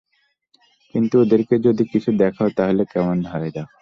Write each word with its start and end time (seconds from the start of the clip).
কিন্তু 0.95 1.15
ওদেরকে 1.19 1.55
যদি 1.65 1.83
কিছু 1.91 2.09
দেখাও, 2.17 2.49
তাহলে 2.57 2.83
কেমন 2.93 3.17
হয়? 3.25 3.49